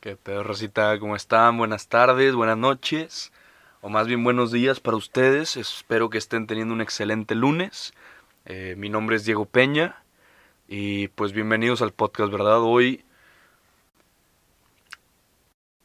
¿Qué 0.00 0.14
pedo, 0.14 0.44
Rosita? 0.44 0.96
¿Cómo 1.00 1.16
están? 1.16 1.58
Buenas 1.58 1.88
tardes, 1.88 2.36
buenas 2.36 2.56
noches, 2.56 3.32
o 3.80 3.88
más 3.88 4.06
bien 4.06 4.22
buenos 4.22 4.52
días 4.52 4.78
para 4.78 4.96
ustedes. 4.96 5.56
Espero 5.56 6.08
que 6.08 6.18
estén 6.18 6.46
teniendo 6.46 6.72
un 6.72 6.80
excelente 6.80 7.34
lunes. 7.34 7.92
Eh, 8.44 8.76
mi 8.78 8.90
nombre 8.90 9.16
es 9.16 9.24
Diego 9.24 9.44
Peña 9.46 10.00
y 10.68 11.08
pues 11.08 11.32
bienvenidos 11.32 11.82
al 11.82 11.92
podcast, 11.92 12.30
¿verdad? 12.30 12.60
Hoy, 12.60 13.04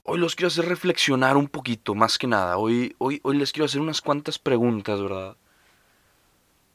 hoy 0.04 0.20
los 0.20 0.36
quiero 0.36 0.50
hacer 0.50 0.66
reflexionar 0.66 1.36
un 1.36 1.48
poquito, 1.48 1.95
más 1.95 2.20
que 2.20 2.27
nada. 2.27 2.57
Hoy, 2.57 2.95
hoy, 3.00 3.20
hoy 3.23 3.38
les 3.38 3.52
quiero 3.52 3.66
hacer 3.66 3.82
unas 3.82 4.02
cuantas 4.02 4.38
preguntas, 4.38 5.02
¿verdad? 5.02 5.38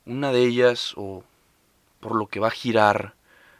Una 0.06 0.32
de 0.32 0.44
ellas, 0.44 0.92
o 0.96 1.22
por 2.00 2.16
lo 2.16 2.26
que 2.26 2.40
va 2.40 2.48
a 2.48 2.50
girar 2.50 3.14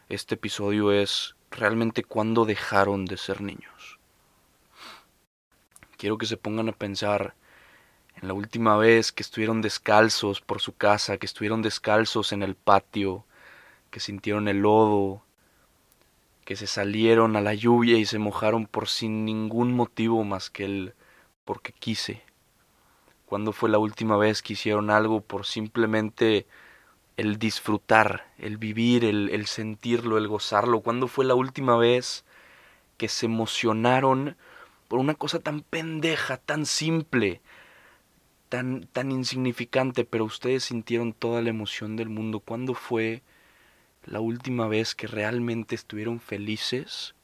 este 0.09 0.35
episodio, 0.35 0.91
es 0.91 1.37
realmente 1.51 2.05
cuándo 2.05 2.45
dejaron 2.45 3.05
de 3.05 3.17
ser 3.17 3.41
niños. 3.41 3.99
Quiero 5.97 6.19
que 6.19 6.27
se 6.27 6.37
pongan 6.37 6.69
a 6.69 6.73
pensar 6.73 7.35
en 8.21 8.29
la 8.29 8.35
última 8.35 8.77
vez 8.77 9.13
que 9.13 9.23
estuvieron 9.23 9.63
descalzos 9.63 10.41
por 10.41 10.61
su 10.61 10.77
casa, 10.77 11.19
que 11.19 11.27
estuvieron 11.27 11.63
descalzos 11.63 12.33
en 12.33 12.43
el 12.43 12.55
patio, 12.55 13.25
que 13.91 14.01
sintieron 14.01 14.49
el 14.49 14.59
lodo, 14.59 15.23
que 16.45 16.57
se 16.57 16.67
salieron 16.67 17.37
a 17.37 17.41
la 17.41 17.55
lluvia 17.55 17.99
y 17.99 18.07
se 18.07 18.19
mojaron 18.19 18.67
por 18.67 18.89
sin 18.89 19.25
ningún 19.25 19.75
motivo 19.75 20.25
más 20.25 20.51
que 20.51 20.65
el 20.65 20.95
porque 21.45 21.73
quise. 21.73 22.23
¿Cuándo 23.27 23.53
fue 23.53 23.69
la 23.69 23.79
última 23.79 24.17
vez 24.17 24.43
que 24.43 24.55
hicieron 24.55 24.91
algo 24.91 25.21
por 25.21 25.45
simplemente 25.45 26.47
el 27.19 27.37
disfrutar, 27.41 28.33
el 28.39 28.59
vivir, 28.59 29.05
el, 29.05 29.47
sentirlo, 29.47 30.19
el 30.19 30.29
gozarlo. 30.29 30.83
¿Cuándo 30.83 31.09
fue 31.09 31.25
la 31.25 31.35
última 31.35 31.77
vez 31.77 32.25
que 32.97 33.09
se 33.09 33.27
emocionaron 33.27 34.37
por 34.87 35.01
una 35.01 35.15
cosa 35.17 35.41
tan 35.41 35.63
pendeja, 35.63 36.37
tan 36.37 36.65
simple, 36.65 37.41
tan, 38.49 38.87
tan 38.93 39.11
insignificante, 39.11 40.05
pero 40.05 40.25
ustedes 40.25 40.63
sintieron 40.63 41.13
toda 41.13 41.43
la 41.43 41.51
emoción 41.51 41.97
del 41.97 42.09
mundo? 42.09 42.39
¿Cuándo 42.39 42.75
fue 42.75 43.23
la 44.05 44.21
última 44.21 44.69
vez 44.69 44.95
que 44.95 45.09
realmente 45.09 45.75
estuvieron 45.75 46.21
felices 46.21 47.17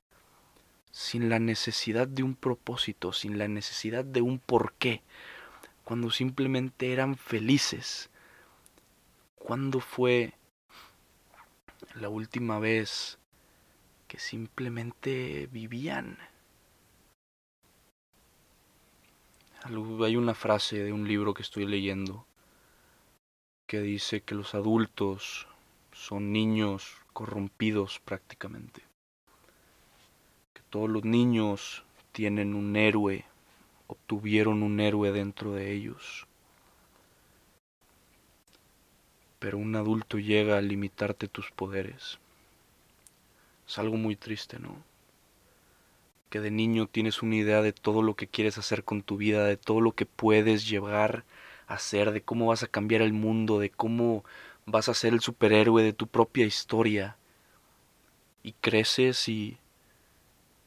sin 0.90 1.28
la 1.28 1.38
necesidad 1.38 2.08
de 2.08 2.24
un 2.24 2.34
propósito, 2.34 3.12
sin 3.12 3.38
la 3.38 3.46
necesidad 3.46 4.04
de 4.04 4.22
un 4.22 4.40
porqué? 4.40 5.02
Cuando 5.84 6.10
simplemente 6.10 6.92
eran 6.92 7.16
felices 7.16 8.10
¿Cuándo 9.44 9.80
fue 9.80 10.32
la 11.96 12.08
última 12.08 12.58
vez 12.58 13.18
que 14.08 14.18
simplemente 14.18 15.50
vivían? 15.52 16.16
Hay 19.64 20.16
una 20.16 20.32
frase 20.32 20.82
de 20.82 20.94
un 20.94 21.06
libro 21.06 21.34
que 21.34 21.42
estoy 21.42 21.66
leyendo 21.66 22.26
que 23.66 23.82
dice 23.82 24.22
que 24.22 24.34
los 24.34 24.54
adultos 24.54 25.46
son 25.92 26.32
niños 26.32 26.96
corrompidos 27.12 28.00
prácticamente. 28.00 28.80
Que 30.54 30.62
todos 30.70 30.88
los 30.88 31.04
niños 31.04 31.84
tienen 32.12 32.54
un 32.54 32.76
héroe, 32.76 33.26
obtuvieron 33.88 34.62
un 34.62 34.80
héroe 34.80 35.12
dentro 35.12 35.52
de 35.52 35.70
ellos. 35.70 36.26
Pero 39.44 39.58
un 39.58 39.76
adulto 39.76 40.18
llega 40.18 40.56
a 40.56 40.62
limitarte 40.62 41.28
tus 41.28 41.50
poderes. 41.50 42.18
Es 43.68 43.78
algo 43.78 43.98
muy 43.98 44.16
triste, 44.16 44.58
¿no? 44.58 44.74
Que 46.30 46.40
de 46.40 46.50
niño 46.50 46.86
tienes 46.86 47.22
una 47.22 47.36
idea 47.36 47.60
de 47.60 47.74
todo 47.74 48.00
lo 48.00 48.14
que 48.14 48.26
quieres 48.26 48.56
hacer 48.56 48.84
con 48.84 49.02
tu 49.02 49.18
vida, 49.18 49.44
de 49.44 49.58
todo 49.58 49.82
lo 49.82 49.92
que 49.92 50.06
puedes 50.06 50.66
llevar 50.66 51.24
a 51.66 51.74
hacer, 51.74 52.12
de 52.12 52.22
cómo 52.22 52.46
vas 52.46 52.62
a 52.62 52.68
cambiar 52.68 53.02
el 53.02 53.12
mundo, 53.12 53.58
de 53.58 53.68
cómo 53.68 54.24
vas 54.64 54.88
a 54.88 54.94
ser 54.94 55.12
el 55.12 55.20
superhéroe 55.20 55.82
de 55.82 55.92
tu 55.92 56.06
propia 56.06 56.46
historia. 56.46 57.18
Y 58.42 58.52
creces 58.52 59.28
y 59.28 59.58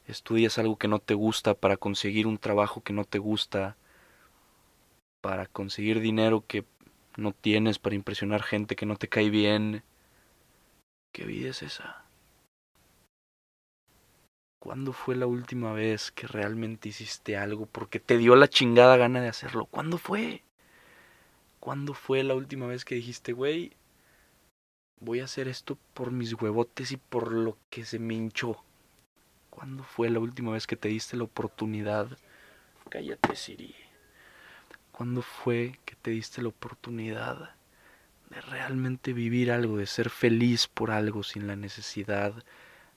estudias 0.06 0.60
algo 0.60 0.78
que 0.78 0.88
no 0.88 1.00
te 1.00 1.16
gusta 1.16 1.56
para 1.56 1.78
conseguir 1.78 2.28
un 2.28 2.38
trabajo 2.38 2.84
que 2.84 2.94
no 2.94 3.06
te 3.06 3.18
gusta, 3.18 3.76
para 5.22 5.48
conseguir 5.48 6.00
dinero 6.00 6.44
que 6.46 6.64
no 7.18 7.34
tienes 7.34 7.80
para 7.80 7.96
impresionar 7.96 8.44
gente 8.44 8.76
que 8.76 8.86
no 8.86 8.96
te 8.96 9.10
cae 9.10 9.30
bien. 9.30 9.84
¿Qué 11.12 11.26
vida 11.26 11.50
es 11.50 11.64
esa? 11.64 12.06
¿Cuándo 14.60 14.94
fue 14.94 15.16
la 15.16 15.28
última 15.28 15.74
vez 15.74 16.12
que 16.12 16.28
realmente 16.28 16.90
hiciste 16.90 17.38
algo 17.38 17.66
porque 17.66 18.00
te 18.00 18.18
dio 18.18 18.36
la 18.36 18.48
chingada 18.48 18.98
gana 18.98 19.22
de 19.22 19.30
hacerlo? 19.30 19.66
¿Cuándo 19.66 19.98
fue? 19.98 20.44
¿Cuándo 21.60 21.94
fue 21.94 22.24
la 22.24 22.36
última 22.36 22.68
vez 22.68 22.86
que 22.86 22.96
dijiste, 22.96 23.34
güey, 23.34 23.74
voy 25.00 25.20
a 25.20 25.26
hacer 25.26 25.48
esto 25.48 25.78
por 25.94 26.12
mis 26.12 26.34
huevotes 26.34 26.92
y 26.92 26.98
por 26.98 27.32
lo 27.32 27.58
que 27.70 27.86
se 27.86 28.00
me 28.00 28.14
hinchó? 28.14 28.64
¿Cuándo 29.50 29.84
fue 29.84 30.10
la 30.10 30.20
última 30.20 30.52
vez 30.52 30.68
que 30.68 30.76
te 30.76 30.90
diste 30.90 31.18
la 31.18 31.24
oportunidad? 31.24 32.18
Cállate, 32.90 33.36
Siri. 33.36 33.76
¿Cuándo 34.98 35.22
fue 35.22 35.80
que 35.86 35.94
te 35.94 36.10
diste 36.10 36.42
la 36.42 36.48
oportunidad 36.48 37.52
de 38.32 38.42
realmente 38.42 39.14
vivir 39.14 39.52
algo, 39.52 39.78
de 39.78 39.86
ser 39.86 40.10
feliz 40.10 40.68
por 40.68 40.90
algo 40.90 41.22
sin 41.22 41.46
la 41.46 41.56
necesidad 41.56 42.34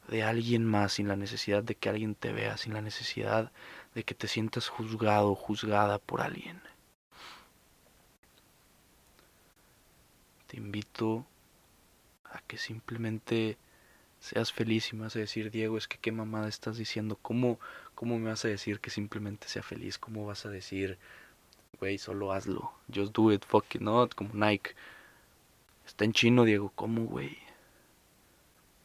de 0.08 0.22
alguien 0.22 0.64
más, 0.64 0.94
sin 0.94 1.08
la 1.08 1.16
necesidad 1.16 1.62
de 1.62 1.74
que 1.74 1.90
alguien 1.90 2.14
te 2.14 2.32
vea, 2.32 2.56
sin 2.56 2.72
la 2.72 2.80
necesidad 2.80 3.52
de 3.94 4.04
que 4.04 4.14
te 4.14 4.28
sientas 4.28 4.70
juzgado 4.70 5.34
juzgada 5.34 5.98
por 5.98 6.22
alguien? 6.22 6.62
Te 10.46 10.56
invito 10.56 11.26
a 12.24 12.40
que 12.46 12.56
simplemente 12.56 13.58
seas 14.20 14.54
feliz 14.54 14.90
y 14.90 14.96
me 14.96 15.02
vas 15.02 15.16
a 15.16 15.18
decir, 15.18 15.50
Diego, 15.50 15.76
es 15.76 15.86
que 15.86 15.98
qué 15.98 16.12
mamada 16.12 16.48
estás 16.48 16.78
diciendo, 16.78 17.18
¿cómo, 17.20 17.60
cómo 17.94 18.18
me 18.18 18.30
vas 18.30 18.46
a 18.46 18.48
decir 18.48 18.80
que 18.80 18.88
simplemente 18.88 19.48
sea 19.48 19.62
feliz? 19.62 19.98
¿Cómo 19.98 20.24
vas 20.24 20.46
a 20.46 20.48
decir 20.48 20.98
güey, 21.80 21.98
solo 21.98 22.32
hazlo. 22.32 22.72
Just 22.94 23.12
do 23.14 23.32
it, 23.32 23.44
fuck 23.44 23.74
it 23.74 23.80
not, 23.80 24.14
como 24.14 24.30
Nike. 24.34 24.74
Está 25.86 26.04
en 26.04 26.12
chino, 26.12 26.44
Diego, 26.44 26.70
¿cómo, 26.74 27.06
güey? 27.06 27.38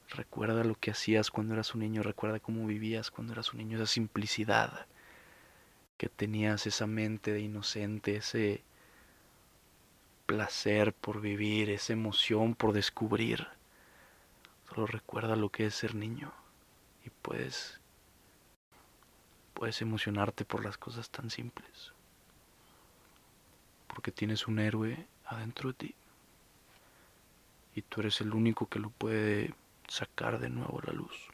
Recuerda 0.09 0.63
lo 0.63 0.75
que 0.75 0.91
hacías 0.91 1.29
cuando 1.29 1.53
eras 1.53 1.75
un 1.75 1.81
niño, 1.81 2.01
recuerda 2.01 2.39
cómo 2.39 2.65
vivías 2.65 3.11
cuando 3.11 3.33
eras 3.33 3.51
un 3.53 3.59
niño, 3.59 3.77
esa 3.77 3.87
simplicidad 3.87 4.87
que 5.97 6.09
tenías, 6.09 6.67
esa 6.67 6.87
mente 6.87 7.33
de 7.33 7.41
inocente, 7.41 8.17
ese 8.17 8.63
placer 10.25 10.93
por 10.93 11.21
vivir, 11.21 11.69
esa 11.69 11.93
emoción 11.93 12.55
por 12.55 12.73
descubrir. 12.73 13.47
Solo 14.69 14.87
recuerda 14.87 15.35
lo 15.35 15.49
que 15.49 15.65
es 15.65 15.75
ser 15.75 15.95
niño 15.95 16.31
y 17.05 17.09
puedes 17.09 17.79
puedes 19.53 19.81
emocionarte 19.81 20.43
por 20.43 20.65
las 20.65 20.77
cosas 20.77 21.09
tan 21.09 21.29
simples 21.29 21.93
porque 23.95 24.11
tienes 24.11 24.45
un 24.47 24.59
héroe 24.59 25.07
adentro 25.25 25.69
de 25.69 25.73
ti 25.73 25.95
y 27.75 27.81
tú 27.81 28.01
eres 28.01 28.21
el 28.21 28.33
único 28.33 28.67
que 28.67 28.79
lo 28.79 28.89
puede 28.89 29.55
sacar 29.87 30.39
de 30.39 30.49
nuevo 30.49 30.79
a 30.81 30.87
la 30.87 30.93
luz. 30.93 31.29